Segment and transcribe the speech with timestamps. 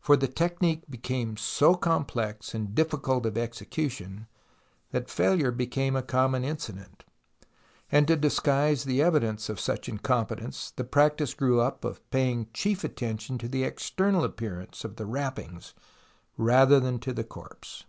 [0.00, 4.26] For the technique became so complex and difficult of execution
[4.92, 7.04] that failure became a common incident,
[7.92, 12.82] and to disguise the evidence of such incompetence the practice grew up of paying chief
[12.82, 15.74] attention to the external appear ance of the wrappings
[16.38, 17.84] rather than to the corpse.